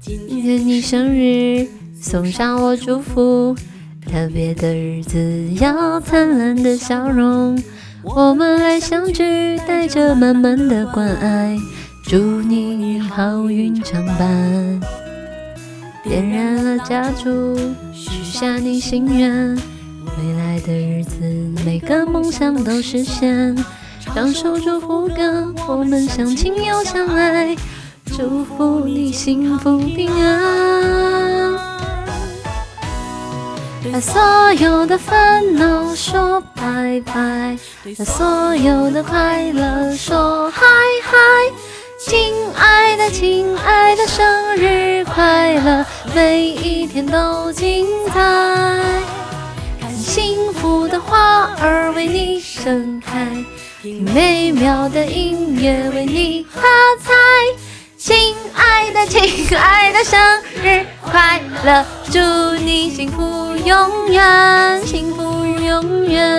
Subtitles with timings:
[0.00, 1.66] 今天你生日，
[2.00, 3.54] 送上我祝福。
[4.04, 7.62] 特别的日子要灿烂的笑容，
[8.02, 11.56] 我们来相聚，带着满满的关爱，
[12.02, 14.80] 祝你好运常伴。
[16.02, 17.56] 点燃了家烛，
[17.92, 19.56] 许下你心愿，
[21.68, 23.54] 每个梦想都实现。
[24.00, 27.54] 唱首祝福歌，我们相亲又相爱，
[28.16, 31.58] 祝福你幸福平安。
[33.92, 37.58] 把所有的烦恼说拜拜，
[37.98, 40.62] 把所有的快乐说嗨
[41.04, 41.18] 嗨。
[42.00, 49.17] 亲爱的，亲爱的，生日快乐，每一天都精彩。
[52.08, 53.28] 你盛开，
[53.82, 56.62] 听美妙的音乐为你喝
[57.00, 57.12] 彩。
[57.96, 60.18] 亲爱的，亲爱的，生
[60.62, 62.18] 日快乐，祝
[62.64, 66.37] 你幸福永远，幸福永远。